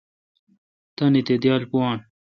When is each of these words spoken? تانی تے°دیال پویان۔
تانی 0.95 1.21
تے°دیال 1.27 1.63
پویان۔ 1.69 1.99